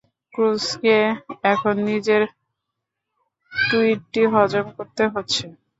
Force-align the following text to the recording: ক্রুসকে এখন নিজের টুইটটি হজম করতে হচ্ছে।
ক্রুসকে 0.33 0.97
এখন 1.45 1.75
নিজের 1.89 2.21
টুইটটি 3.51 4.21
হজম 4.33 4.65
করতে 4.77 5.03
হচ্ছে। 5.07 5.43